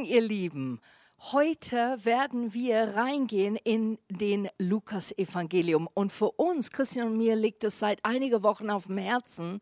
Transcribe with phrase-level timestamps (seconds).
[0.00, 0.80] Morgen, ihr Lieben.
[1.32, 5.90] Heute werden wir reingehen in den Lukas-Evangelium.
[5.92, 9.60] Und für uns, Christian und mir, liegt es seit einigen Wochen auf dem Herzen,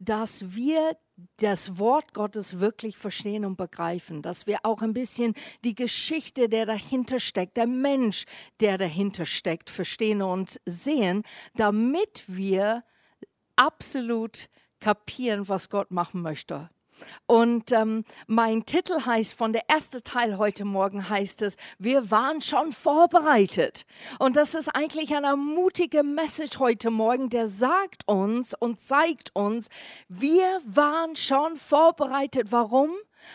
[0.00, 0.96] dass wir
[1.36, 6.66] das Wort Gottes wirklich verstehen und begreifen, dass wir auch ein bisschen die Geschichte, der
[6.66, 8.24] dahinter steckt, der Mensch,
[8.58, 11.22] der dahinter steckt, verstehen und sehen,
[11.54, 12.82] damit wir
[13.54, 14.48] absolut
[14.80, 16.70] kapieren, was Gott machen möchte.
[17.26, 22.40] Und ähm, mein Titel heißt, von der erste Teil heute Morgen heißt es, wir waren
[22.40, 23.84] schon vorbereitet.
[24.18, 29.68] Und das ist eigentlich eine mutige Message heute Morgen, der sagt uns und zeigt uns,
[30.08, 32.48] wir waren schon vorbereitet.
[32.50, 32.90] Warum?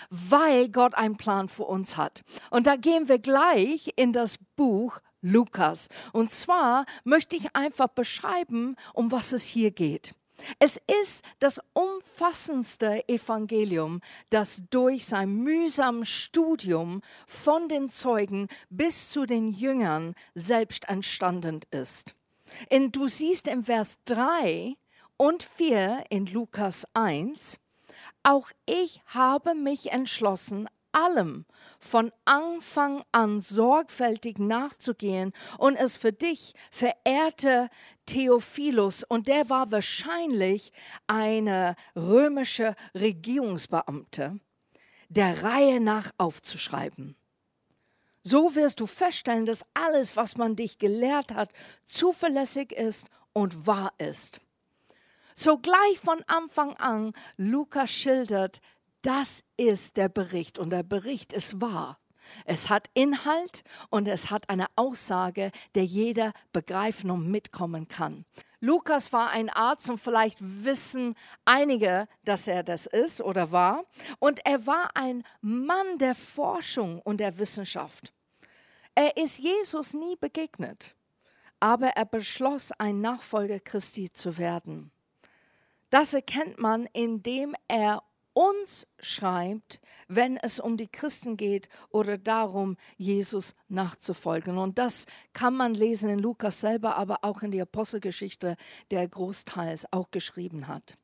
[0.09, 2.23] Weil Gott einen Plan für uns hat.
[2.49, 5.87] Und da gehen wir gleich in das Buch Lukas.
[6.13, 10.13] Und zwar möchte ich einfach beschreiben, um was es hier geht.
[10.59, 19.25] Es ist das umfassendste Evangelium, das durch sein mühsames Studium von den Zeugen bis zu
[19.25, 22.15] den Jüngern selbst entstanden ist.
[22.69, 24.75] In, du siehst im Vers 3
[25.17, 27.59] und 4 in Lukas 1,
[28.23, 31.45] auch ich habe mich entschlossen, allem
[31.81, 37.69] von Anfang an sorgfältig nachzugehen und es für dich verehrte
[38.05, 40.71] Theophilus, und der war wahrscheinlich
[41.07, 44.39] eine römische Regierungsbeamte,
[45.09, 47.15] der Reihe nach aufzuschreiben.
[48.23, 51.49] So wirst du feststellen, dass alles, was man dich gelehrt hat,
[51.87, 54.39] zuverlässig ist und wahr ist.
[55.33, 58.61] So gleich von Anfang an, Lukas schildert
[59.01, 61.97] das ist der Bericht und der Bericht ist wahr.
[62.45, 68.25] Es hat Inhalt und es hat eine Aussage, der jeder begreifen und mitkommen kann.
[68.59, 73.85] Lukas war ein Arzt und vielleicht wissen einige, dass er das ist oder war.
[74.19, 78.13] Und er war ein Mann der Forschung und der Wissenschaft.
[78.93, 80.95] Er ist Jesus nie begegnet,
[81.59, 84.91] aber er beschloss, ein Nachfolger Christi zu werden.
[85.89, 88.03] Das erkennt man, indem er
[88.33, 94.57] uns schreibt, wenn es um die Christen geht oder darum, Jesus nachzufolgen.
[94.57, 98.55] Und das kann man lesen in Lukas selber, aber auch in der Apostelgeschichte,
[98.89, 100.97] der großteils auch geschrieben hat.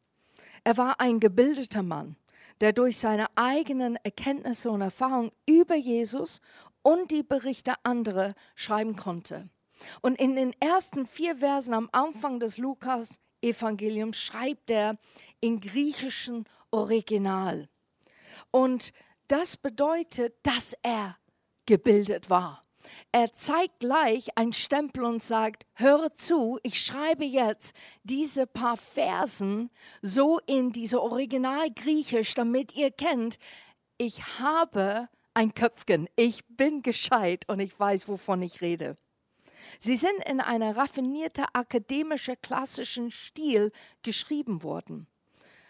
[0.64, 2.16] Er war ein gebildeter Mann,
[2.62, 6.42] der durch seine eigenen Erkenntnisse und Erfahrungen über Jesus
[6.82, 9.50] und die Berichte anderer schreiben konnte.
[10.02, 14.98] Und in den ersten vier Versen am Anfang des Lukas-Evangeliums schreibt er
[15.40, 17.70] in griechischen Original.
[18.52, 18.92] Und
[19.28, 21.18] das bedeutet, dass er
[21.66, 22.68] gebildet war.
[23.12, 29.70] Er zeigt gleich einen Stempel und sagt, höre zu, ich schreibe jetzt diese paar Versen
[30.02, 33.38] so in diese Original Griechisch, damit ihr kennt,
[33.98, 38.98] ich habe ein Köpfchen, ich bin gescheit und ich weiß, wovon ich rede.
[39.80, 45.08] Sie sind in einem raffinierten akademischen klassischen Stil geschrieben worden.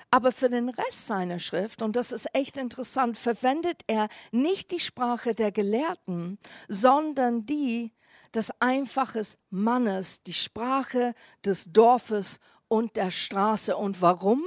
[0.09, 4.79] Aber für den Rest seiner Schrift, und das ist echt interessant, verwendet er nicht die
[4.79, 7.91] Sprache der Gelehrten, sondern die
[8.34, 11.13] des einfachen Mannes, die Sprache
[11.44, 13.75] des Dorfes und der Straße.
[13.75, 14.44] Und warum?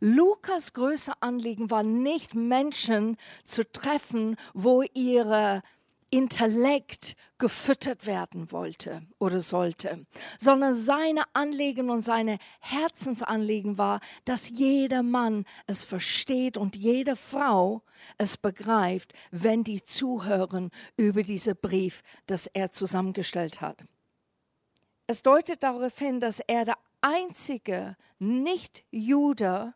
[0.00, 5.62] Lukas größer Anliegen war nicht Menschen zu treffen, wo ihre
[6.12, 10.06] Intellekt gefüttert werden wollte oder sollte,
[10.38, 17.82] sondern seine Anliegen und seine Herzensanliegen war, dass jeder Mann es versteht und jede Frau
[18.18, 23.82] es begreift, wenn die zuhören über diesen Brief, das er zusammengestellt hat.
[25.06, 29.72] Es deutet darauf hin, dass er der einzige Nicht-Jude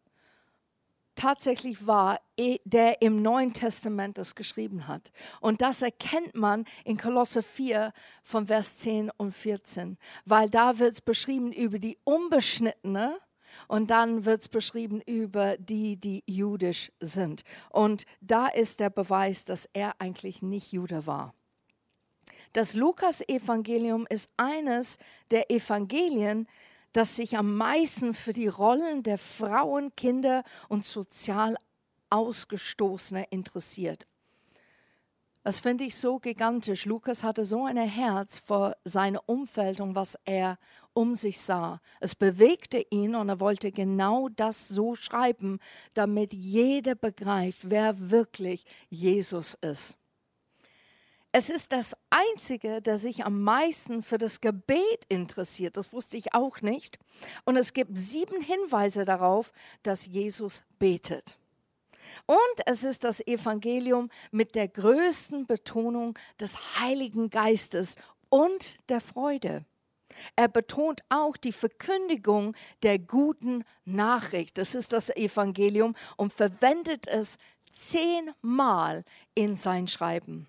[1.16, 2.20] tatsächlich war,
[2.64, 5.10] der im Neuen Testament das geschrieben hat.
[5.40, 7.92] Und das erkennt man in Kolosse 4
[8.22, 13.18] von Vers 10 und 14, weil da wird es beschrieben über die Unbeschnittene
[13.68, 17.42] und dann wird es beschrieben über die, die jüdisch sind.
[17.70, 21.34] Und da ist der Beweis, dass er eigentlich nicht Jude war.
[22.52, 24.98] Das Lukas-Evangelium ist eines
[25.30, 26.48] der Evangelien,
[26.96, 31.56] das sich am meisten für die Rollen der Frauen, Kinder und sozial
[32.08, 34.06] Ausgestoßene interessiert.
[35.42, 36.86] Das finde ich so gigantisch.
[36.86, 40.58] Lukas hatte so ein Herz vor seinem Umfeld und was er
[40.94, 41.80] um sich sah.
[42.00, 45.58] Es bewegte ihn und er wollte genau das so schreiben,
[45.92, 49.98] damit jeder begreift, wer wirklich Jesus ist.
[51.38, 55.76] Es ist das Einzige, der sich am meisten für das Gebet interessiert.
[55.76, 56.98] Das wusste ich auch nicht.
[57.44, 59.52] Und es gibt sieben Hinweise darauf,
[59.82, 61.36] dass Jesus betet.
[62.24, 67.96] Und es ist das Evangelium mit der größten Betonung des Heiligen Geistes
[68.30, 69.66] und der Freude.
[70.36, 74.56] Er betont auch die Verkündigung der guten Nachricht.
[74.56, 77.36] Das ist das Evangelium und verwendet es
[77.70, 79.04] zehnmal
[79.34, 80.46] in sein Schreiben.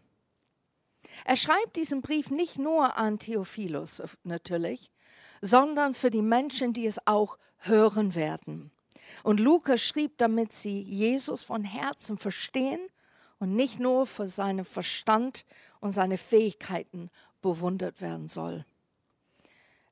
[1.26, 4.92] Er schreibt diesen Brief nicht nur an Theophilus natürlich,
[5.42, 8.72] sondern für die Menschen, die es auch hören werden.
[9.24, 12.80] Und Lukas schrieb, damit sie Jesus von Herzen verstehen
[13.40, 15.46] und nicht nur für seinen Verstand
[15.80, 17.10] und seine Fähigkeiten
[17.42, 18.66] bewundert werden soll.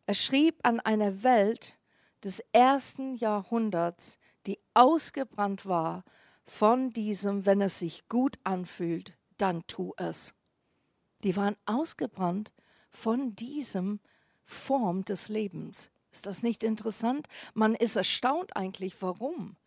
[0.08, 1.78] Er schrieb an eine Welt
[2.24, 6.04] des ersten Jahrhunderts, die ausgebrannt war
[6.44, 10.34] von diesem, wenn es sich gut anfühlt, dann tu es.
[11.26, 12.54] Die waren ausgebrannt
[12.92, 14.00] von diesem
[14.44, 15.90] Form des Lebens.
[16.12, 17.28] Ist das nicht interessant?
[17.56, 19.58] Man ist erstaunt eigentlich, warum.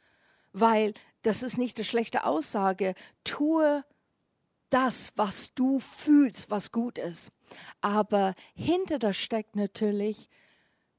[0.52, 2.94] Weil das ist nicht eine schlechte Aussage.
[3.25, 3.84] Tue
[4.70, 7.32] das, was du fühlst, was gut ist.
[7.81, 10.28] Aber hinter das steckt natürlich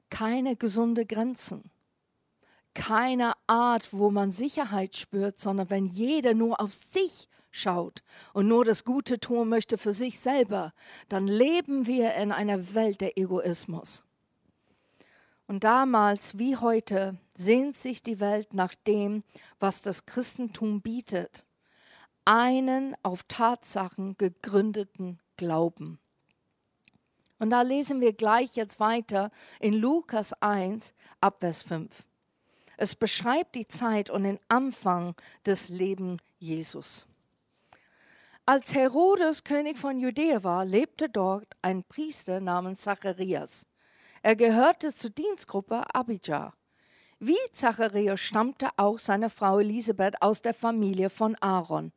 [0.09, 1.71] keine gesunde Grenzen.
[2.73, 8.03] Keine Art, wo man Sicherheit spürt, sondern wenn jeder nur auf sich schaut
[8.33, 10.73] und nur das Gute tun möchte für sich selber,
[11.07, 14.03] dann leben wir in einer Welt der Egoismus.
[15.47, 19.23] Und damals wie heute sehnt sich die Welt nach dem,
[19.59, 21.43] was das Christentum bietet.
[22.23, 25.97] Einen auf Tatsachen gegründeten Glauben.
[27.39, 32.05] Und da lesen wir gleich jetzt weiter in Lukas 1 ab Vers 5.
[32.77, 35.15] Es beschreibt die Zeit und den Anfang
[35.45, 37.08] des Lebens Jesus.
[38.51, 43.67] Als Herodes König von Judäa war, lebte dort ein Priester namens Zacharias.
[44.23, 46.55] Er gehörte zur Dienstgruppe Abijah.
[47.19, 51.91] Wie Zacharias stammte auch seine Frau Elisabeth aus der Familie von Aaron.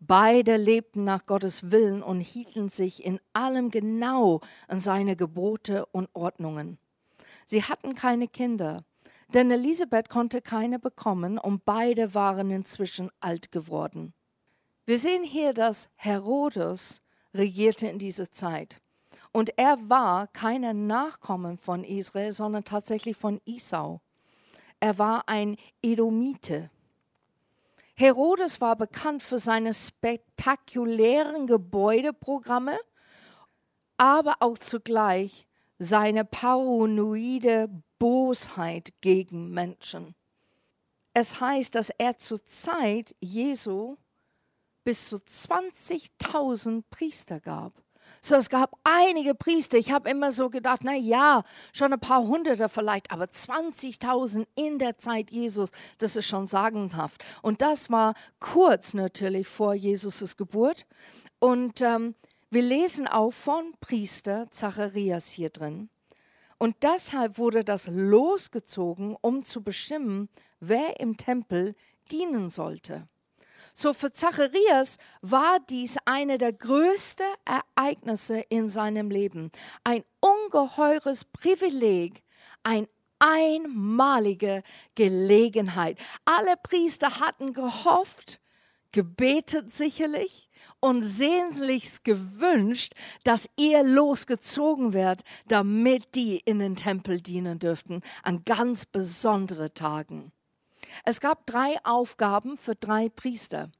[0.00, 6.08] Beide lebten nach Gottes Willen und hielten sich in allem genau an seine Gebote und
[6.12, 6.76] Ordnungen.
[7.46, 8.82] Sie hatten keine Kinder,
[9.32, 14.12] denn Elisabeth konnte keine bekommen und beide waren inzwischen alt geworden.
[14.86, 17.00] Wir sehen hier, dass Herodes
[17.32, 18.82] regierte in dieser Zeit.
[19.32, 24.00] Und er war keiner Nachkommen von Israel, sondern tatsächlich von Isau.
[24.80, 26.70] Er war ein Edomite.
[27.94, 32.78] Herodes war bekannt für seine spektakulären Gebäudeprogramme,
[33.96, 35.46] aber auch zugleich
[35.78, 40.14] seine paranoide Bosheit gegen Menschen.
[41.14, 43.96] Es heißt, dass er zur Zeit Jesu
[44.84, 47.72] bis zu 20.000 Priester gab.
[48.20, 49.76] So, es gab einige Priester.
[49.76, 51.42] Ich habe immer so gedacht, na ja,
[51.74, 57.22] schon ein paar Hunderte vielleicht, aber 20.000 in der Zeit Jesus, das ist schon sagenhaft.
[57.42, 60.86] Und das war kurz natürlich vor Jesus' Geburt.
[61.38, 62.14] Und ähm,
[62.50, 65.90] wir lesen auch von Priester Zacharias hier drin.
[66.56, 71.74] Und deshalb wurde das losgezogen, um zu bestimmen, wer im Tempel
[72.10, 73.06] dienen sollte.
[73.76, 79.50] So für Zacharias war dies eine der größten Ereignisse in seinem Leben.
[79.82, 82.22] Ein ungeheures Privileg,
[82.62, 82.86] ein
[83.18, 84.62] einmalige
[84.94, 85.98] Gelegenheit.
[86.24, 88.40] Alle Priester hatten gehofft,
[88.92, 92.92] gebetet sicherlich und sehnlichst gewünscht,
[93.24, 100.30] dass er losgezogen wird, damit die in den Tempel dienen dürften an ganz besondere Tagen.
[101.04, 103.70] Es gab drei Aufgaben für drei Priester.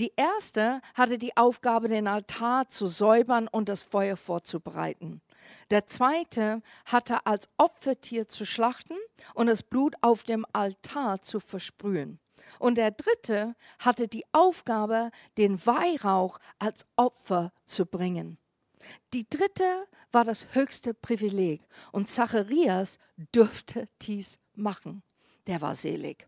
[0.00, 5.20] Die erste hatte die Aufgabe, den Altar zu säubern und das Feuer vorzubereiten.
[5.70, 8.96] Der zweite hatte als Opfertier zu schlachten
[9.34, 12.18] und das Blut auf dem Altar zu versprühen.
[12.58, 18.38] Und der dritte hatte die Aufgabe, den Weihrauch als Opfer zu bringen.
[19.12, 22.98] Die dritte war das höchste Privileg und Zacharias
[23.34, 25.02] dürfte dies machen.
[25.46, 26.26] Der war selig.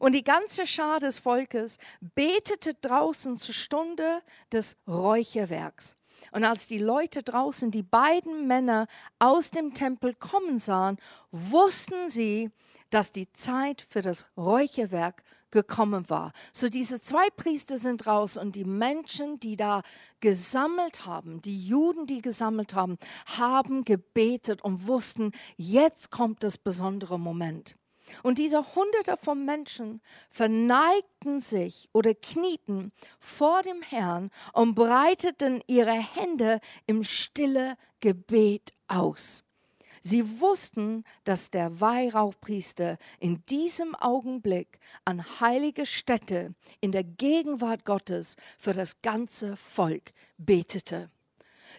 [0.00, 5.96] Und die ganze Schar des Volkes betete draußen zur Stunde des Räucherwerks.
[6.32, 8.86] Und als die Leute draußen die beiden Männer
[9.18, 10.98] aus dem Tempel kommen sahen,
[11.30, 12.50] wussten sie,
[12.90, 16.32] dass die Zeit für das Räucherwerk gekommen war.
[16.52, 19.82] So diese zwei Priester sind raus und die Menschen, die da
[20.20, 22.98] gesammelt haben, die Juden, die gesammelt haben,
[23.38, 27.76] haben gebetet und wussten, jetzt kommt das besondere Moment.
[28.22, 35.92] Und diese Hunderte von Menschen verneigten sich oder knieten vor dem Herrn und breiteten ihre
[35.92, 39.42] Hände im stille Gebet aus.
[40.00, 48.36] Sie wussten, dass der Weihrauchpriester in diesem Augenblick an heilige Stätte in der Gegenwart Gottes
[48.58, 51.10] für das ganze Volk betete.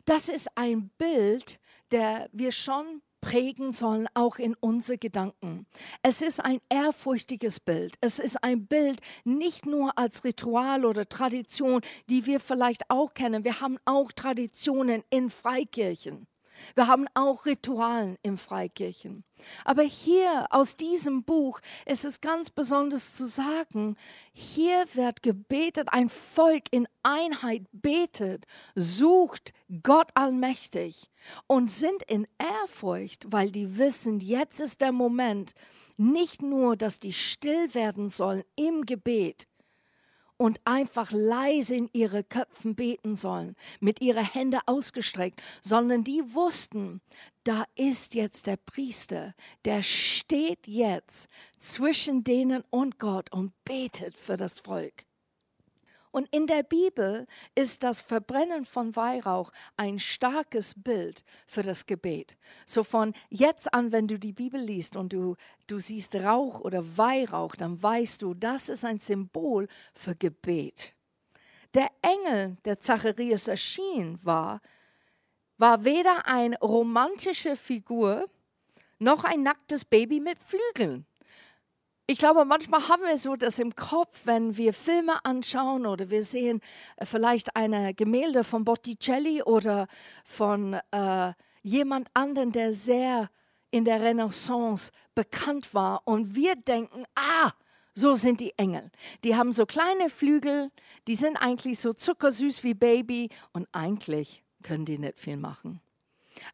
[0.06, 1.60] Das ist ein Bild,
[1.92, 5.66] der wir schon prägen sollen, auch in unsere Gedanken.
[6.02, 7.96] Es ist ein ehrfurchtiges Bild.
[8.02, 13.44] Es ist ein Bild nicht nur als Ritual oder Tradition, die wir vielleicht auch kennen.
[13.44, 16.29] Wir haben auch Traditionen in Freikirchen.
[16.76, 19.24] Wir haben auch Ritualen im Freikirchen.
[19.64, 23.96] Aber hier aus diesem Buch ist es ganz besonders zu sagen,
[24.32, 31.10] hier wird gebetet, ein Volk in Einheit betet, sucht Gott allmächtig
[31.48, 35.54] und sind in Ehrfurcht, weil die wissen, jetzt ist der Moment,
[35.98, 39.49] nicht nur, dass die still werden sollen im Gebet,
[40.40, 47.02] und einfach leise in ihre Köpfen beten sollen, mit ihren Händen ausgestreckt, sondern die wussten,
[47.44, 54.38] da ist jetzt der Priester, der steht jetzt zwischen denen und Gott und betet für
[54.38, 55.09] das Volk.
[56.12, 62.36] Und in der Bibel ist das Verbrennen von Weihrauch ein starkes Bild für das Gebet.
[62.66, 65.36] So von jetzt an, wenn du die Bibel liest und du,
[65.68, 70.96] du siehst Rauch oder Weihrauch, dann weißt du, das ist ein Symbol für Gebet.
[71.76, 74.62] Der Engel, der Zacharias erschien, war,
[75.58, 78.28] war weder eine romantische Figur
[78.98, 81.06] noch ein nacktes Baby mit Flügeln.
[82.12, 86.24] Ich glaube, manchmal haben wir so das im Kopf, wenn wir Filme anschauen oder wir
[86.24, 86.60] sehen
[86.98, 89.86] äh, vielleicht eine Gemälde von Botticelli oder
[90.26, 93.30] von äh, jemand anderen, der sehr
[93.70, 96.02] in der Renaissance bekannt war.
[96.06, 97.52] Und wir denken, ah,
[97.94, 98.90] so sind die Engel.
[99.24, 100.72] Die haben so kleine Flügel,
[101.08, 105.80] die sind eigentlich so zuckersüß wie Baby und eigentlich können die nicht viel machen.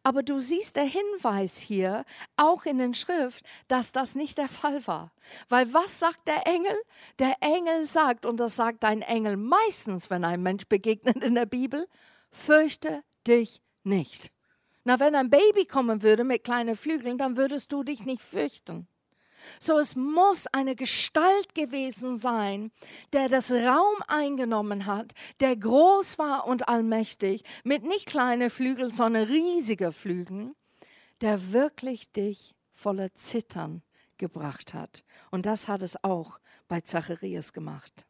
[0.03, 2.05] Aber du siehst der Hinweis hier,
[2.37, 5.11] auch in den Schrift, dass das nicht der Fall war.
[5.49, 6.75] Weil was sagt der Engel?
[7.19, 11.45] Der Engel sagt, und das sagt ein Engel meistens, wenn ein Mensch begegnet in der
[11.45, 11.87] Bibel,
[12.31, 14.31] fürchte dich nicht.
[14.83, 18.87] Na, wenn ein Baby kommen würde mit kleinen Flügeln, dann würdest du dich nicht fürchten.
[19.59, 22.71] So es muss eine Gestalt gewesen sein,
[23.13, 29.23] der das Raum eingenommen hat, der groß war und allmächtig, mit nicht kleinen Flügeln, sondern
[29.23, 30.55] riesiger Flügeln,
[31.21, 33.81] der wirklich dich voller Zittern
[34.17, 35.03] gebracht hat.
[35.31, 38.05] Und das hat es auch bei Zacharias gemacht.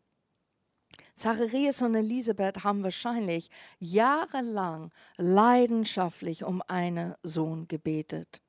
[1.16, 3.50] Zacharias und Elisabeth haben wahrscheinlich
[3.80, 8.42] jahrelang leidenschaftlich um einen Sohn gebetet,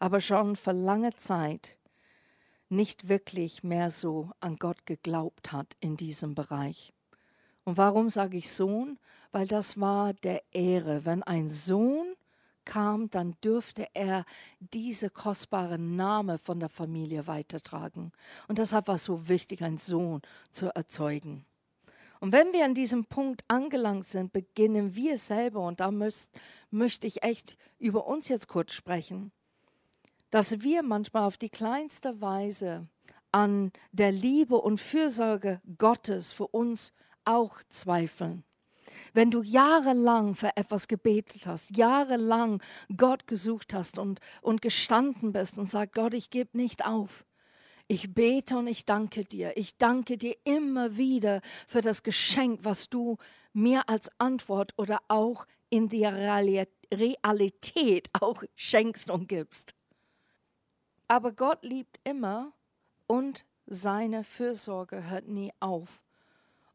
[0.00, 1.77] aber schon für lange Zeit
[2.68, 6.92] nicht wirklich mehr so an Gott geglaubt hat in diesem Bereich.
[7.64, 8.98] Und warum sage ich Sohn?
[9.30, 11.04] Weil das war der Ehre.
[11.04, 12.14] Wenn ein Sohn
[12.64, 14.24] kam, dann dürfte er
[14.60, 18.12] diese kostbare Name von der Familie weitertragen.
[18.46, 21.44] Und deshalb war es so wichtig, einen Sohn zu erzeugen.
[22.20, 26.30] Und wenn wir an diesem Punkt angelangt sind, beginnen wir selber, und da müsst,
[26.70, 29.32] möchte ich echt über uns jetzt kurz sprechen,
[30.30, 32.86] dass wir manchmal auf die kleinste Weise
[33.32, 36.92] an der Liebe und Fürsorge Gottes für uns
[37.24, 38.44] auch zweifeln.
[39.12, 42.62] Wenn du jahrelang für etwas gebetet hast, jahrelang
[42.96, 47.26] Gott gesucht hast und, und gestanden bist und sagst, Gott, ich gebe nicht auf.
[47.86, 49.56] Ich bete und ich danke dir.
[49.56, 53.16] Ich danke dir immer wieder für das Geschenk, was du
[53.52, 56.14] mir als Antwort oder auch in der
[56.92, 59.74] Realität auch schenkst und gibst.
[61.08, 62.52] Aber Gott liebt immer
[63.06, 66.02] und seine Fürsorge hört nie auf.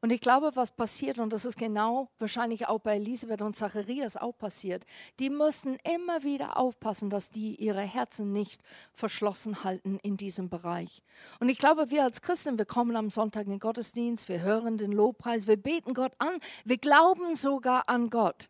[0.04, 4.18] Und ich glaube, was passiert, und das ist genau wahrscheinlich auch bei Elisabeth und Zacharias
[4.18, 4.86] auch passiert,
[5.18, 8.62] die müssen immer wieder aufpassen, dass die ihre Herzen nicht
[8.92, 11.04] verschlossen halten in diesem Bereich.
[11.40, 14.78] Und ich glaube, wir als Christen, wir kommen am Sonntag in den Gottesdienst, wir hören
[14.78, 18.50] den Lobpreis, wir beten Gott an, wir glauben sogar an Gott.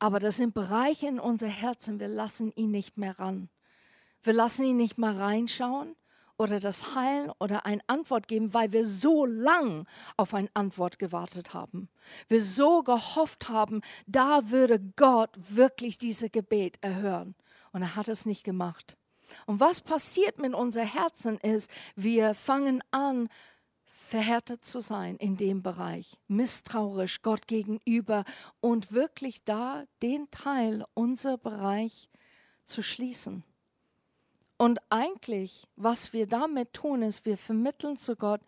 [0.00, 3.48] Aber das sind Bereiche in unser Herzen, wir lassen ihn nicht mehr ran.
[4.22, 5.96] Wir lassen ihn nicht mal reinschauen
[6.36, 9.86] oder das heilen oder eine Antwort geben, weil wir so lang
[10.16, 11.90] auf eine Antwort gewartet haben.
[12.28, 17.34] Wir so gehofft haben, da würde Gott wirklich diese Gebet erhören.
[17.72, 18.96] Und er hat es nicht gemacht.
[19.46, 23.28] Und was passiert mit unser Herzen ist, wir fangen an,
[23.84, 28.24] verhärtet zu sein in dem Bereich, misstrauisch Gott gegenüber
[28.60, 32.08] und wirklich da den Teil, unser Bereich
[32.64, 33.44] zu schließen.
[34.60, 38.42] Und eigentlich, was wir damit tun, ist, wir vermitteln zu Gott,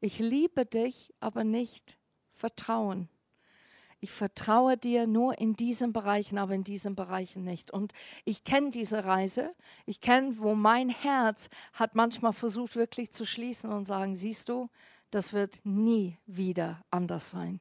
[0.00, 1.98] ich liebe dich, aber nicht
[2.30, 3.10] Vertrauen.
[4.00, 7.70] Ich vertraue dir nur in diesen Bereichen, aber in diesen Bereichen nicht.
[7.70, 7.92] Und
[8.24, 9.54] ich kenne diese Reise.
[9.84, 14.70] Ich kenne, wo mein Herz hat manchmal versucht, wirklich zu schließen und sagen, siehst du,
[15.10, 17.60] das wird nie wieder anders sein.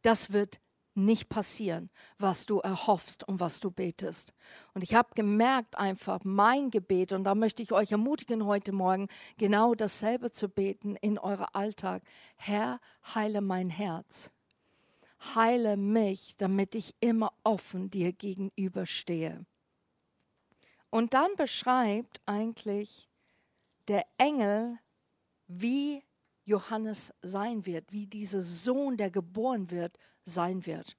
[0.00, 0.58] Das wird
[0.94, 4.34] nicht passieren, was du erhoffst und was du betest.
[4.74, 9.08] Und ich habe gemerkt einfach, mein Gebet, und da möchte ich euch ermutigen, heute Morgen
[9.38, 12.02] genau dasselbe zu beten in eurem Alltag.
[12.36, 12.80] Herr,
[13.14, 14.30] heile mein Herz.
[15.34, 19.46] Heile mich, damit ich immer offen dir gegenüberstehe.
[20.90, 23.08] Und dann beschreibt eigentlich
[23.88, 24.78] der Engel,
[25.46, 26.02] wie
[26.44, 30.96] Johannes sein wird, wie dieser Sohn, der geboren wird, sein wird.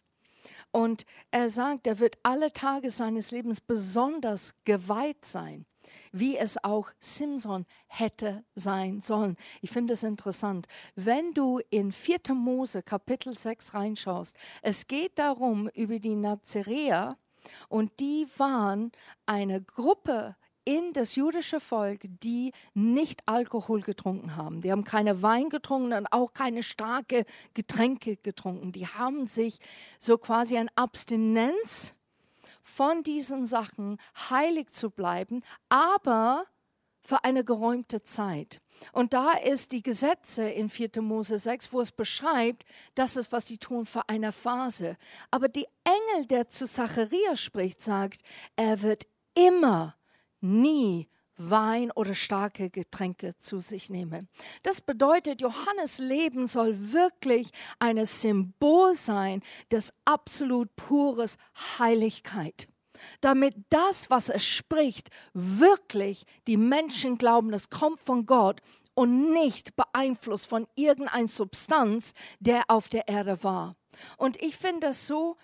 [0.71, 5.65] Und er sagt, er wird alle Tage seines Lebens besonders geweiht sein,
[6.11, 9.37] wie es auch Simson hätte sein sollen.
[9.61, 10.67] Ich finde es interessant.
[10.95, 12.33] Wenn du in 4.
[12.33, 17.17] Mose Kapitel 6 reinschaust, es geht darum über die Nazaräer
[17.69, 18.91] und die waren
[19.25, 20.35] eine Gruppe
[20.65, 24.61] in das jüdische Volk, die nicht Alkohol getrunken haben.
[24.61, 28.71] Die haben keine Wein getrunken und auch keine starke Getränke getrunken.
[28.71, 29.59] Die haben sich
[29.99, 31.95] so quasi an Abstinenz
[32.61, 33.97] von diesen Sachen
[34.29, 36.45] heilig zu bleiben, aber
[37.03, 38.61] für eine geräumte Zeit.
[38.91, 41.01] Und da ist die Gesetze in 4.
[41.01, 42.63] Mose 6, wo es beschreibt,
[42.95, 44.97] das ist, was sie tun für eine Phase.
[45.29, 48.21] Aber die Engel, der zu Zachariah spricht, sagt,
[48.55, 49.05] er wird
[49.35, 49.95] immer
[50.43, 51.07] nie
[51.37, 54.29] Wein oder starke Getränke zu sich nehmen.
[54.61, 61.37] Das bedeutet, Johannes Leben soll wirklich ein Symbol sein des absolut pures
[61.79, 62.67] Heiligkeit.
[63.21, 68.61] Damit das, was es spricht, wirklich die Menschen glauben, es kommt von Gott
[68.93, 73.75] und nicht beeinflusst von irgendeiner Substanz, der auf der Erde war.
[74.17, 75.37] Und ich finde das so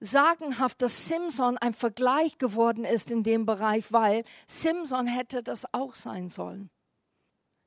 [0.00, 5.94] sagenhaft, dass Simson ein Vergleich geworden ist in dem Bereich, weil Simson hätte das auch
[5.94, 6.70] sein sollen.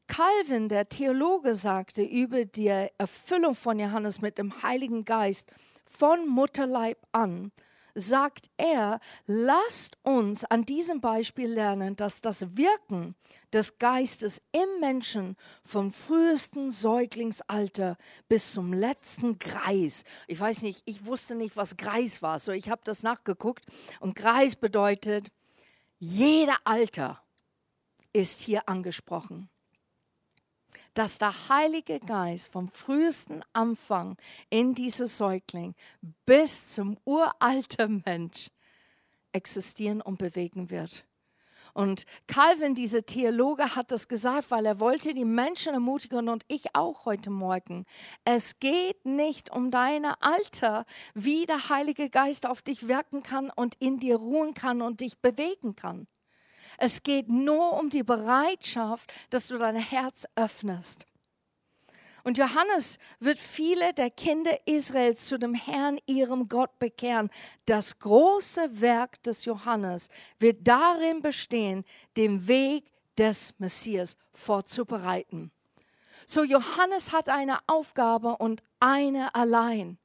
[0.07, 2.67] Calvin, der Theologe, sagte über die
[2.97, 5.49] Erfüllung von Johannes mit dem Heiligen Geist
[5.85, 7.51] von Mutterleib an,
[7.95, 13.15] sagt er, lasst uns an diesem Beispiel lernen, dass das Wirken
[13.53, 20.03] des Geistes im Menschen vom frühesten Säuglingsalter bis zum letzten Greis.
[20.27, 23.65] Ich weiß nicht, ich wusste nicht, was Greis war, so ich habe das nachgeguckt.
[23.99, 25.31] Und Greis bedeutet,
[25.99, 27.21] jeder Alter
[28.13, 29.49] ist hier angesprochen
[30.93, 34.17] dass der Heilige Geist vom frühesten Anfang
[34.49, 35.75] in dieses Säugling
[36.25, 38.49] bis zum uralten Mensch
[39.31, 41.05] existieren und bewegen wird.
[41.73, 46.75] Und Calvin, dieser Theologe, hat das gesagt, weil er wollte die Menschen ermutigen und ich
[46.75, 47.85] auch heute Morgen.
[48.25, 53.75] Es geht nicht um deine Alter, wie der Heilige Geist auf dich wirken kann und
[53.79, 56.07] in dir ruhen kann und dich bewegen kann.
[56.77, 61.05] Es geht nur um die Bereitschaft, dass du dein Herz öffnest.
[62.23, 67.29] Und Johannes wird viele der Kinder Israels zu dem Herrn, ihrem Gott, bekehren.
[67.65, 71.83] Das große Werk des Johannes wird darin bestehen,
[72.17, 72.85] den Weg
[73.17, 75.51] des Messias vorzubereiten.
[76.25, 79.97] So Johannes hat eine Aufgabe und eine allein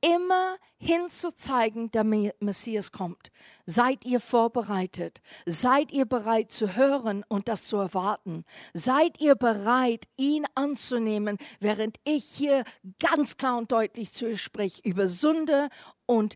[0.00, 3.30] immer hinzuzeigen, der Messias kommt.
[3.66, 5.20] Seid ihr vorbereitet?
[5.46, 8.44] Seid ihr bereit zu hören und das zu erwarten?
[8.72, 12.64] Seid ihr bereit, ihn anzunehmen, während ich hier
[12.98, 15.68] ganz klar und deutlich zu euch spreche über Sünde
[16.06, 16.34] und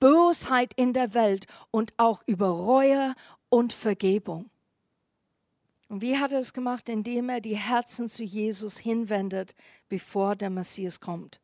[0.00, 3.14] Bosheit in der Welt und auch über Reue
[3.50, 4.50] und Vergebung?
[5.88, 6.88] Und wie hat er es gemacht?
[6.88, 9.54] Indem er die Herzen zu Jesus hinwendet,
[9.88, 11.40] bevor der Messias kommt.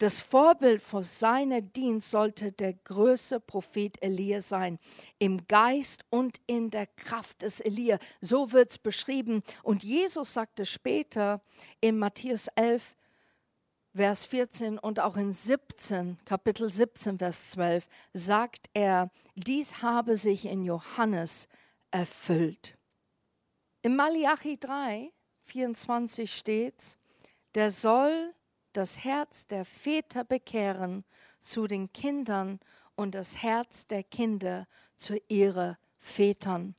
[0.00, 4.78] Das Vorbild für seinen Dienst sollte der größte Prophet Elia sein,
[5.18, 7.98] im Geist und in der Kraft des Elia.
[8.22, 9.42] So wird es beschrieben.
[9.62, 11.42] Und Jesus sagte später
[11.82, 12.96] in Matthäus 11,
[13.94, 20.46] Vers 14 und auch in 17, Kapitel 17, Vers 12, sagt er, dies habe sich
[20.46, 21.46] in Johannes
[21.90, 22.78] erfüllt.
[23.82, 26.96] Im Malachi 3, 24 steht,
[27.54, 28.32] der soll
[28.72, 31.04] das Herz der Väter bekehren
[31.40, 32.60] zu den Kindern
[32.96, 36.74] und das Herz der Kinder zu ihren Vätern.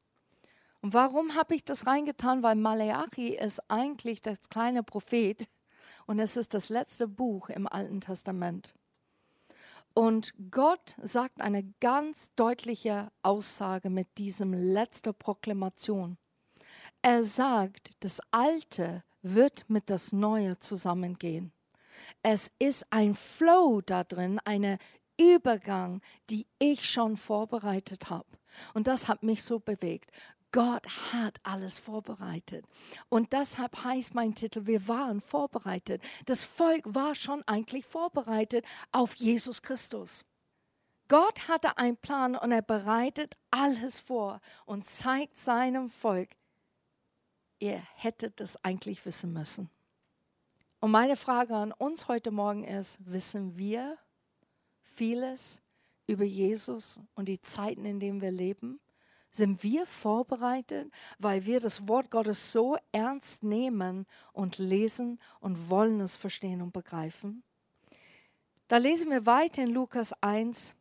[0.81, 2.43] Und warum habe ich das reingetan?
[2.43, 5.47] Weil Malachi ist eigentlich das kleine Prophet
[6.07, 8.73] und es ist das letzte Buch im Alten Testament.
[9.93, 16.17] Und Gott sagt eine ganz deutliche Aussage mit diesem letzten Proklamation.
[17.01, 21.51] Er sagt, das Alte wird mit das Neue zusammengehen.
[22.23, 24.77] Es ist ein Flow da drin, eine
[25.19, 28.27] Übergang, die ich schon vorbereitet habe.
[28.73, 30.11] Und das hat mich so bewegt.
[30.51, 32.65] Gott hat alles vorbereitet.
[33.07, 36.01] Und deshalb heißt mein Titel, wir waren vorbereitet.
[36.25, 40.25] Das Volk war schon eigentlich vorbereitet auf Jesus Christus.
[41.07, 46.29] Gott hatte einen Plan und er bereitet alles vor und zeigt seinem Volk,
[47.59, 49.69] ihr hättet das eigentlich wissen müssen.
[50.81, 53.99] Und meine Frage an uns heute Morgen ist, wissen wir
[54.81, 55.61] vieles
[56.07, 58.79] über Jesus und die Zeiten, in denen wir leben?
[59.29, 66.01] Sind wir vorbereitet, weil wir das Wort Gottes so ernst nehmen und lesen und wollen
[66.01, 67.43] es verstehen und begreifen?
[68.67, 70.73] Da lesen wir weiter in Lukas 1,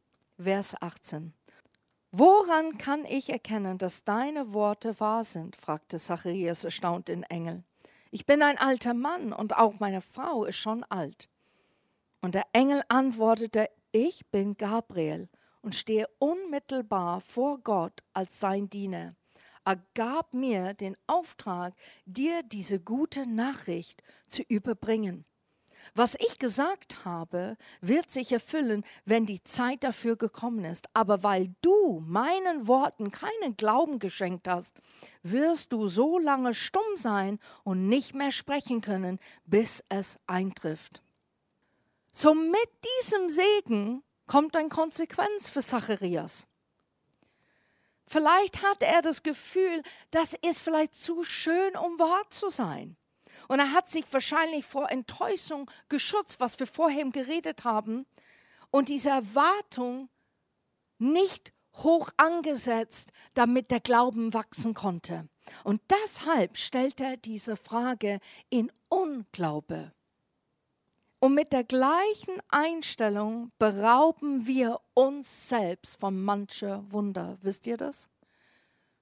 [0.43, 1.35] Vers 18.
[2.11, 5.57] Woran kann ich erkennen, dass deine Worte wahr sind?
[5.57, 7.65] fragte Zacharias erstaunt den Engel.
[8.11, 11.29] Ich bin ein alter Mann und auch meine Frau ist schon alt.
[12.21, 15.29] Und der Engel antwortete, ich bin Gabriel
[15.63, 19.15] und stehe unmittelbar vor Gott als sein Diener.
[19.65, 25.25] Er gab mir den Auftrag, dir diese gute Nachricht zu überbringen.
[25.95, 30.89] Was ich gesagt habe, wird sich erfüllen, wenn die Zeit dafür gekommen ist.
[30.95, 34.77] Aber weil du meinen Worten keinen Glauben geschenkt hast,
[35.23, 41.03] wirst du so lange stumm sein und nicht mehr sprechen können, bis es eintrifft.
[42.13, 46.47] So mit diesem Segen kommt eine Konsequenz für Zacharias.
[48.07, 52.97] Vielleicht hat er das Gefühl, das ist vielleicht zu schön, um wahr zu sein.
[53.51, 58.07] Und er hat sich wahrscheinlich vor Enttäuschung geschützt, was wir vorhin geredet haben,
[58.71, 60.09] und diese Erwartung
[60.99, 65.29] nicht hoch angesetzt, damit der Glauben wachsen konnte.
[65.65, 69.91] Und deshalb stellt er diese Frage in Unglaube.
[71.19, 77.37] Und mit der gleichen Einstellung berauben wir uns selbst von mancher Wunder.
[77.43, 78.10] Wisst ihr das?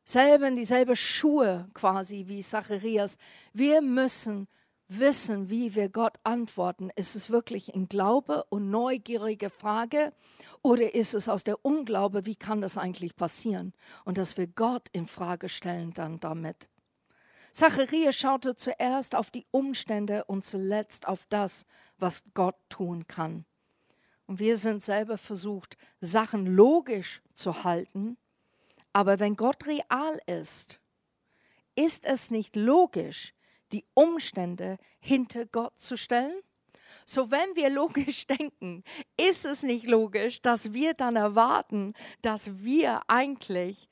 [0.09, 3.19] Selben dieselbe Schuhe quasi wie Zacharias.
[3.53, 4.49] Wir müssen
[4.89, 6.89] wissen, wie wir Gott antworten.
[6.97, 10.15] Ist es wirklich in Glaube und neugierige Frage
[10.63, 13.75] oder ist es aus der Unglaube, wie kann das eigentlich passieren?
[14.07, 16.71] Und dass wir Gott in Frage stellen dann damit.
[17.53, 21.67] Zacharias schaute zuerst auf die Umstände und zuletzt auf das,
[21.99, 23.45] was Gott tun kann.
[24.27, 28.17] Und wir sind selber versucht, Sachen logisch zu halten.
[28.93, 30.81] Aber wenn Gott real ist,
[31.75, 33.35] ist es nicht logisch,
[33.73, 36.41] die Umstände hinter Gott zu stellen?
[37.05, 38.83] So, wenn wir logisch denken,
[39.17, 43.89] ist es nicht logisch, dass wir dann erwarten, dass wir eigentlich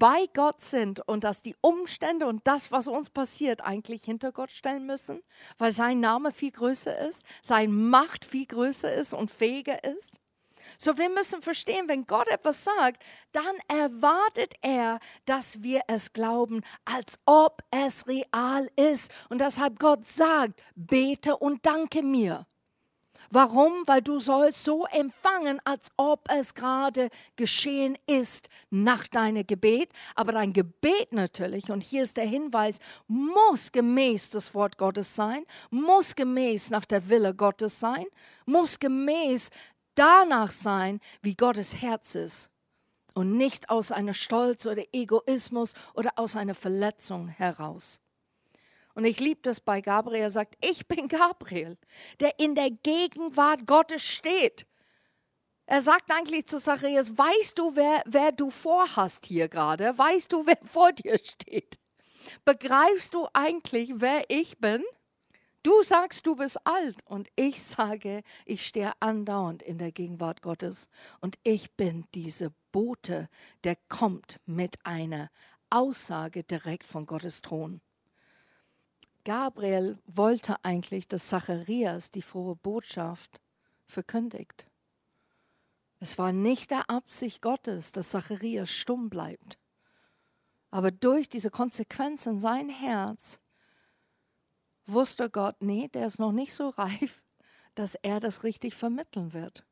[0.00, 4.50] bei Gott sind und dass die Umstände und das, was uns passiert, eigentlich hinter Gott
[4.50, 5.20] stellen müssen,
[5.58, 10.18] weil sein Name viel größer ist, seine Macht viel größer ist und fähiger ist.
[10.82, 16.62] So, wir müssen verstehen, wenn Gott etwas sagt, dann erwartet er, dass wir es glauben,
[16.86, 19.12] als ob es real ist.
[19.28, 22.46] Und deshalb Gott sagt, bete und danke mir.
[23.28, 23.82] Warum?
[23.86, 29.92] Weil du sollst so empfangen, als ob es gerade geschehen ist nach deinem Gebet.
[30.14, 35.44] Aber dein Gebet natürlich, und hier ist der Hinweis, muss gemäß das Wort Gottes sein,
[35.68, 38.06] muss gemäß nach der Wille Gottes sein,
[38.46, 39.50] muss gemäß
[40.00, 42.50] danach sein, wie Gottes Herz ist.
[43.12, 48.00] Und nicht aus einer Stolz oder Egoismus oder aus einer Verletzung heraus.
[48.94, 51.76] Und ich liebe das bei Gabriel, sagt, ich bin Gabriel,
[52.20, 54.66] der in der Gegenwart Gottes steht.
[55.66, 59.96] Er sagt eigentlich zu Zacharias, weißt du, wer, wer du vorhast hier gerade?
[59.96, 61.78] Weißt du, wer vor dir steht?
[62.44, 64.82] Begreifst du eigentlich, wer ich bin?
[65.62, 70.88] Du sagst, du bist alt und ich sage, ich stehe andauernd in der Gegenwart Gottes
[71.20, 73.28] und ich bin diese Bote,
[73.64, 75.30] der kommt mit einer
[75.68, 77.82] Aussage direkt von Gottes Thron.
[79.24, 83.42] Gabriel wollte eigentlich, dass Zacharias die frohe Botschaft
[83.86, 84.66] verkündigt.
[85.98, 89.58] Es war nicht der Absicht Gottes, dass Zacharias stumm bleibt.
[90.70, 93.40] Aber durch diese Konsequenz in sein Herz
[94.92, 97.22] wusste Gott, nee, der ist noch nicht so reif,
[97.74, 99.64] dass er das richtig vermitteln wird.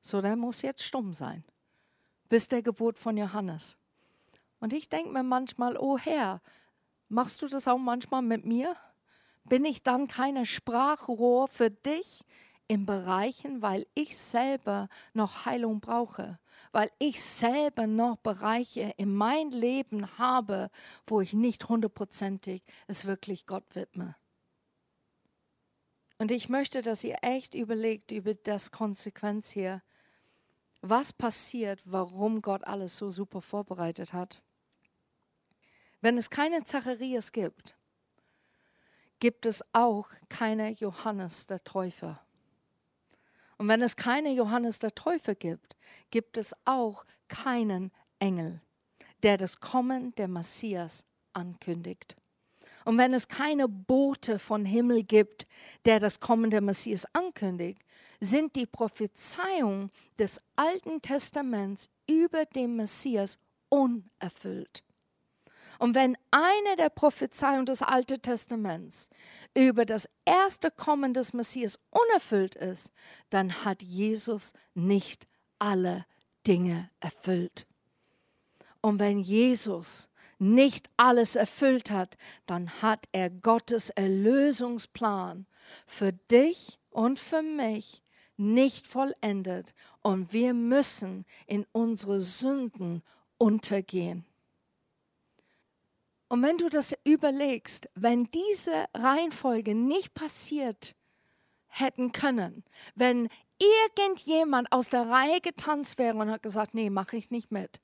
[0.00, 1.44] So, der muss jetzt stumm sein.
[2.28, 3.76] Bis der Geburt von Johannes.
[4.60, 6.40] Und ich denke mir manchmal, oh Herr,
[7.08, 8.76] machst du das auch manchmal mit mir?
[9.44, 12.24] Bin ich dann keine Sprachrohr für dich
[12.68, 16.38] in Bereichen, weil ich selber noch Heilung brauche?
[16.72, 20.70] Weil ich selber noch Bereiche in mein Leben habe,
[21.06, 24.16] wo ich nicht hundertprozentig es wirklich Gott widme?
[26.18, 29.82] Und ich möchte, dass ihr echt überlegt über das Konsequenz hier.
[30.80, 34.42] Was passiert, warum Gott alles so super vorbereitet hat?
[36.00, 37.76] Wenn es keine Zacharias gibt,
[39.18, 42.20] gibt es auch keine Johannes der Täufer.
[43.58, 45.76] Und wenn es keine Johannes der Täufer gibt,
[46.10, 48.60] gibt es auch keinen Engel,
[49.22, 52.16] der das Kommen der Messias ankündigt.
[52.86, 55.48] Und wenn es keine Bote von Himmel gibt,
[55.86, 57.82] der das Kommen der Messias ankündigt,
[58.20, 64.84] sind die Prophezeiungen des Alten Testaments über den Messias unerfüllt.
[65.80, 69.10] Und wenn eine der Prophezeiungen des Alten Testaments
[69.52, 72.92] über das erste Kommen des Messias unerfüllt ist,
[73.30, 75.26] dann hat Jesus nicht
[75.58, 76.06] alle
[76.46, 77.66] Dinge erfüllt.
[78.80, 85.46] Und wenn Jesus nicht alles erfüllt hat, dann hat er Gottes Erlösungsplan
[85.86, 88.02] für dich und für mich
[88.36, 93.02] nicht vollendet und wir müssen in unsere Sünden
[93.38, 94.24] untergehen.
[96.28, 100.96] Und wenn du das überlegst, wenn diese Reihenfolge nicht passiert
[101.68, 107.30] hätten können, wenn irgendjemand aus der Reihe getanzt wäre und hat gesagt, nee, mache ich
[107.30, 107.80] nicht mit,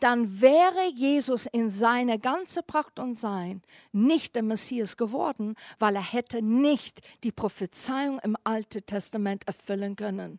[0.00, 3.62] dann wäre Jesus in seiner ganzen Pracht und Sein
[3.92, 10.38] nicht der Messias geworden, weil er hätte nicht die Prophezeiung im Alten Testament erfüllen können.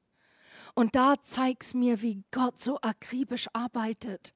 [0.75, 4.35] Und da zeigt es mir, wie Gott so akribisch arbeitet.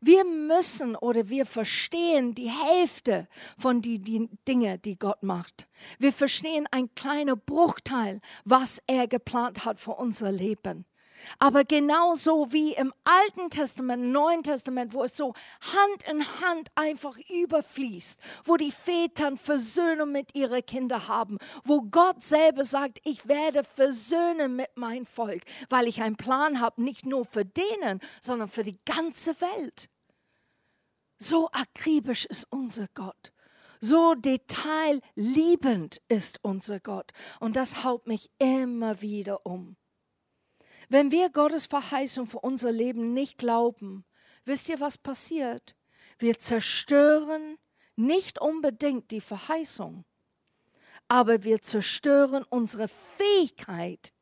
[0.00, 5.68] Wir müssen oder wir verstehen die Hälfte von den die Dinge, die Gott macht.
[5.98, 10.84] Wir verstehen ein kleiner Bruchteil, was er geplant hat für unser Leben.
[11.38, 17.18] Aber genauso wie im Alten Testament, Neuen Testament, wo es so Hand in Hand einfach
[17.28, 23.64] überfließt, wo die Väter Versöhnung mit ihren Kindern haben, wo Gott selber sagt, ich werde
[23.64, 28.62] versöhnen mit meinem Volk, weil ich einen Plan habe, nicht nur für denen, sondern für
[28.62, 29.88] die ganze Welt.
[31.18, 33.32] So akribisch ist unser Gott.
[33.80, 37.12] So detailliebend ist unser Gott.
[37.40, 39.76] Und das haut mich immer wieder um.
[40.88, 44.04] Wenn wir Gottes Verheißung für unser Leben nicht glauben,
[44.44, 45.76] wisst ihr, was passiert?
[46.18, 47.58] Wir zerstören
[47.96, 50.04] nicht unbedingt die Verheißung,
[51.06, 54.12] aber wir zerstören unsere Fähigkeit,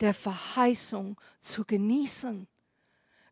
[0.00, 2.48] der Verheißung zu genießen.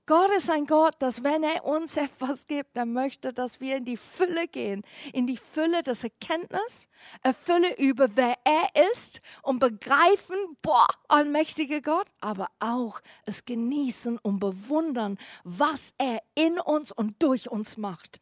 [0.06, 3.86] Gott ist ein Gott, dass wenn er uns etwas gibt, er möchte, dass wir in
[3.86, 6.88] die Fülle gehen, in die Fülle des Erkenntnis,
[7.22, 14.40] Erfülle über wer er ist und begreifen, boah, allmächtiger Gott, aber auch es genießen und
[14.40, 18.20] bewundern, was er in uns und durch uns macht.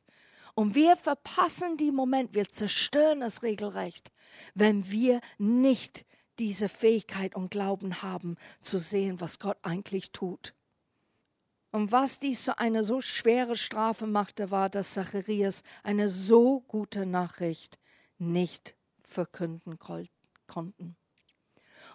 [0.55, 4.12] Und wir verpassen die Moment, wir zerstören es regelrecht,
[4.55, 6.05] wenn wir nicht
[6.38, 10.55] diese Fähigkeit und Glauben haben, zu sehen, was Gott eigentlich tut.
[11.72, 17.06] Und was dies zu einer so schwere Strafe machte, war, dass Zacharias eine so gute
[17.06, 17.78] Nachricht
[18.18, 19.78] nicht verkünden
[20.46, 20.96] konnten.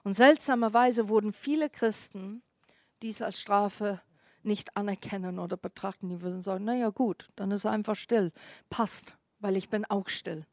[0.03, 2.41] Und seltsamerweise wurden viele Christen
[3.03, 4.01] dies als Strafe
[4.41, 6.09] nicht anerkennen oder betrachten.
[6.09, 8.31] Die würden sagen, naja gut, dann ist er einfach still.
[8.69, 10.47] Passt, weil ich bin auch still.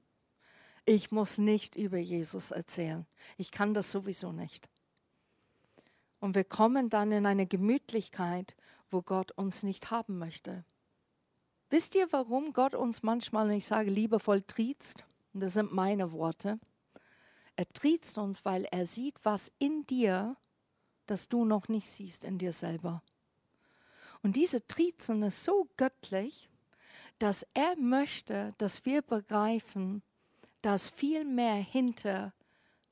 [0.84, 3.06] Ich muss nicht über Jesus erzählen.
[3.38, 4.68] Ich kann das sowieso nicht.
[6.20, 8.54] Und wir kommen dann in eine Gemütlichkeit,
[8.94, 10.64] wo Gott uns nicht haben möchte.
[11.68, 15.04] Wisst ihr, warum Gott uns manchmal, wenn ich sage liebevoll, triezt?
[15.34, 16.60] Das sind meine Worte.
[17.56, 20.36] Er triezt uns, weil er sieht, was in dir,
[21.06, 23.02] das du noch nicht siehst in dir selber.
[24.22, 26.48] Und diese Triezen ist so göttlich,
[27.18, 30.02] dass er möchte, dass wir begreifen,
[30.62, 32.32] dass viel mehr hinter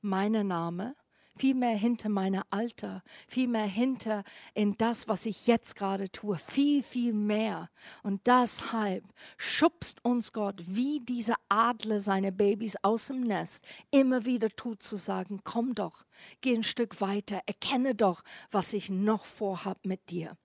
[0.01, 0.95] meinem Name,
[1.35, 7.13] vielmehr hinter meiner Alter, vielmehr hinter in das, was ich jetzt gerade tue, viel, viel
[7.13, 7.69] mehr.
[8.03, 9.03] Und deshalb
[9.37, 14.97] schubst uns Gott wie diese Adler seine Babys aus dem Nest immer wieder tut zu
[14.97, 16.05] sagen, komm doch,
[16.41, 20.37] geh ein Stück weiter, erkenne doch, was ich noch vorhab mit dir.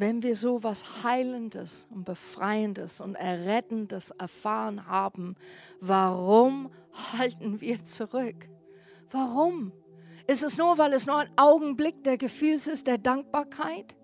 [0.00, 5.34] Wenn wir so was Heilendes und Befreiendes und Errettendes erfahren haben,
[5.80, 6.70] warum
[7.18, 8.48] halten wir zurück?
[9.10, 9.72] Warum?
[10.26, 13.96] Ist es nur, weil es nur ein Augenblick der Gefühls ist, der Dankbarkeit?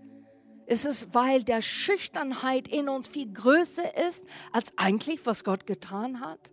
[0.67, 6.21] Ist es, weil der Schüchternheit in uns viel größer ist, als eigentlich, was Gott getan
[6.21, 6.53] hat?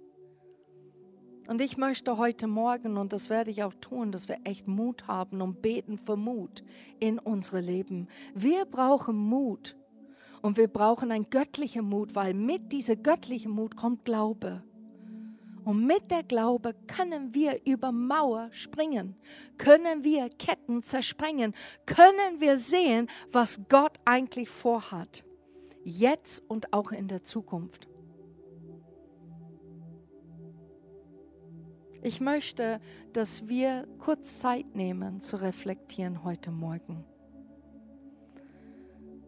[1.47, 5.07] Und ich möchte heute Morgen, und das werde ich auch tun, dass wir echt Mut
[5.07, 6.63] haben und beten für Mut
[6.99, 8.07] in unsere Leben.
[8.35, 9.75] Wir brauchen Mut
[10.41, 14.63] und wir brauchen einen göttlichen Mut, weil mit diesem göttlichen Mut kommt Glaube.
[15.63, 19.15] Und mit der Glaube können wir über Mauer springen,
[19.57, 21.53] können wir Ketten zersprengen,
[21.85, 25.23] können wir sehen, was Gott eigentlich vorhat,
[25.83, 27.87] jetzt und auch in der Zukunft.
[32.03, 32.81] Ich möchte,
[33.13, 37.05] dass wir kurz Zeit nehmen zu reflektieren heute Morgen.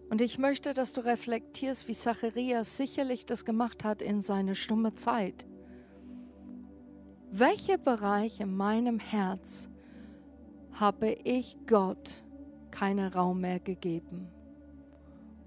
[0.10, 4.96] Und ich möchte, dass du reflektierst, wie Zacharias sicherlich das gemacht hat in seiner stumme
[4.96, 5.46] Zeit.
[7.36, 9.68] Welcher Bereich in meinem Herz
[10.74, 12.24] habe ich Gott
[12.70, 14.28] keinen Raum mehr gegeben?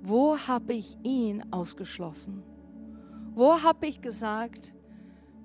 [0.02, 2.42] Wo habe ich ihn ausgeschlossen?
[3.36, 4.74] Wo habe ich gesagt,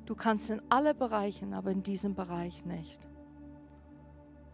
[0.08, 3.08] du kannst in alle Bereichen, aber in diesem Bereich nicht?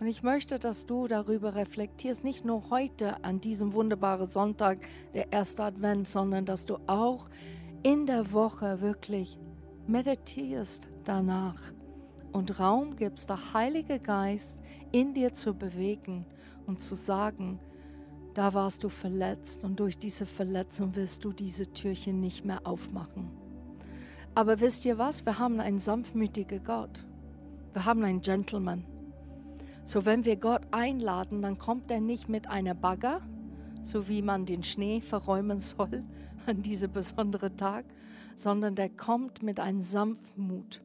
[0.01, 5.31] Und ich möchte, dass du darüber reflektierst, nicht nur heute an diesem wunderbaren Sonntag, der
[5.31, 7.29] erste Advent, sondern dass du auch
[7.81, 9.39] in der Woche wirklich
[9.87, 11.76] meditierst danach
[12.37, 14.59] und Raum gibst, der Heilige Geist
[14.91, 16.25] in dir zu bewegen
[16.67, 17.59] und zu sagen,
[18.35, 23.31] da warst du verletzt und durch diese Verletzung wirst du diese Türchen nicht mehr aufmachen.
[24.35, 25.25] Aber wisst ihr was?
[25.25, 27.05] Wir haben einen sanftmütigen Gott.
[27.73, 28.85] Wir haben einen Gentleman.
[29.83, 33.21] So wenn wir Gott einladen, dann kommt er nicht mit einer Bagger,
[33.81, 36.03] so wie man den Schnee verräumen soll
[36.45, 37.85] an diesem besonderen Tag,
[38.35, 40.81] sondern der kommt mit einem Sanftmut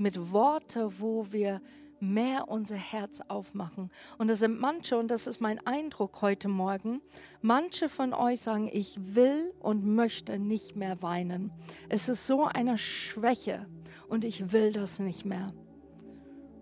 [0.00, 1.60] mit Worten, wo wir
[2.00, 3.90] mehr unser Herz aufmachen.
[4.16, 7.02] Und das sind manche, und das ist mein Eindruck heute Morgen,
[7.42, 11.52] manche von euch sagen, ich will und möchte nicht mehr weinen.
[11.90, 13.66] Es ist so eine Schwäche
[14.08, 15.52] und ich will das nicht mehr.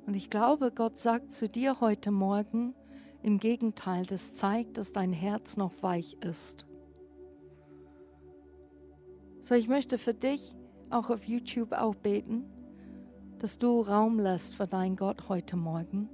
[0.06, 2.74] Und ich glaube, Gott sagt zu dir heute Morgen,
[3.22, 6.66] im Gegenteil, das zeigt, dass dein Herz noch weich ist.
[9.40, 10.54] So, ich möchte für dich
[10.90, 12.44] auch auf YouTube auch beten
[13.38, 16.08] dass du Raum lässt für deinen Gott heute Morgen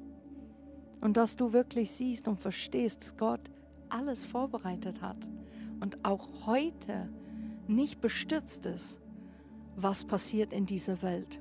[1.01, 3.41] und dass du wirklich siehst und verstehst, dass Gott
[3.89, 5.29] alles vorbereitet hat
[5.81, 7.09] und auch heute
[7.67, 9.01] nicht bestürzt ist,
[9.77, 11.41] was passiert in dieser Welt,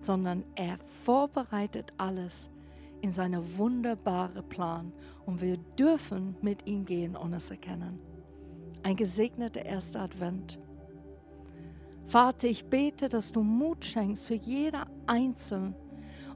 [0.00, 2.50] sondern er vorbereitet alles
[3.02, 4.92] in seinen wunderbaren Plan
[5.26, 7.98] und wir dürfen mit ihm gehen und es erkennen.
[8.84, 10.60] Ein gesegneter erster Advent.
[12.06, 15.74] Vater, ich bete, dass du Mut schenkst zu jeder Einzelnen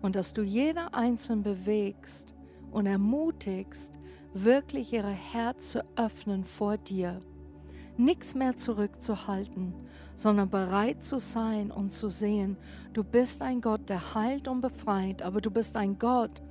[0.03, 2.35] und dass du jeder Einzelnen bewegst
[2.73, 3.93] und ermutigst,
[4.35, 7.21] wirklich ihre Herz zu öffnen vor dir.
[7.97, 9.73] Nichts mehr zurückzuhalten,
[10.17, 12.57] sondern bereit zu sein und zu sehen,
[12.93, 16.43] du bist ein Gott, der heilt und befreit, aber du bist ein Gott,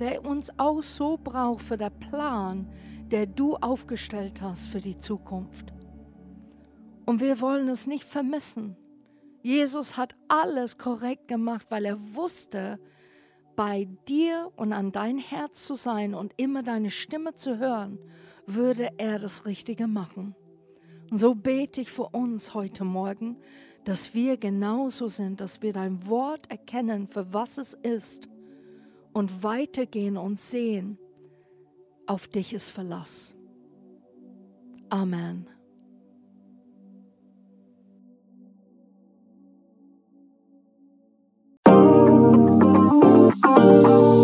[0.00, 2.66] der uns auch so braucht für den Plan,
[3.10, 5.74] der du aufgestellt hast für die Zukunft.
[7.04, 8.76] Und wir wollen es nicht vermissen.
[9.42, 12.78] Jesus hat alles korrekt gemacht, weil er wusste,
[13.56, 17.98] bei dir und an dein Herz zu sein und immer deine Stimme zu hören,
[18.46, 20.34] würde er das Richtige machen.
[21.10, 23.36] Und so bete ich für uns heute Morgen,
[23.84, 28.28] dass wir genauso sind, dass wir dein Wort erkennen, für was es ist
[29.12, 30.98] und weitergehen und sehen,
[32.06, 33.34] auf dich ist Verlass.
[34.88, 35.53] Amen.
[43.26, 44.23] Oh.